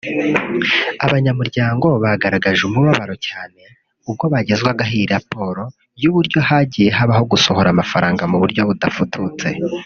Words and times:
Abanyamuryango 1.05 1.87
bagaragaje 2.03 2.61
umubabaro 2.65 3.15
cyane 3.27 3.61
ubwo 4.09 4.25
bagezwagaho 4.33 4.93
iyi 4.97 5.07
raporo 5.15 5.63
y’uburyo 6.01 6.39
hagiye 6.49 6.89
habaho 6.97 7.23
gusohora 7.31 7.67
amafaranga 7.71 8.23
mu 8.31 8.37
buryo 8.41 8.61
budafututse 8.69 9.47